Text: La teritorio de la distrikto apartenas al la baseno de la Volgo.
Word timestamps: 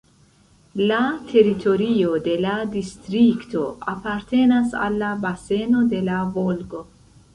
La 0.91 1.01
teritorio 1.31 2.15
de 2.27 2.33
la 2.45 2.55
distrikto 2.77 3.67
apartenas 3.95 4.75
al 4.87 4.99
la 5.03 5.11
baseno 5.27 5.85
de 5.93 6.01
la 6.09 6.17
Volgo. 6.39 6.83